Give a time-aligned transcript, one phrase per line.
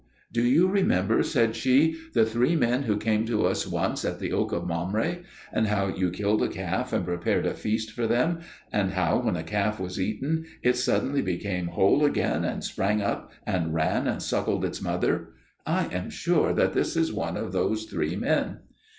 [0.31, 4.31] "Do you remember," said she, "the three men who came to us once at the
[4.31, 5.17] oak of Mamre;
[5.53, 8.39] and how you killed a calf and prepared a feast for them;
[8.73, 13.31] and how when the calf was eaten, it suddenly became whole again and sprang up
[13.45, 15.33] and ran and suckled its mother?
[15.67, 18.61] I am sure that this is one of those three men."